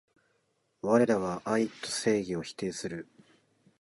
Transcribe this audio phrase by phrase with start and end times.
[0.81, 3.07] われらは愛と正義を否定する